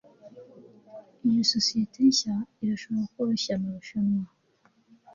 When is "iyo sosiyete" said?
1.27-1.99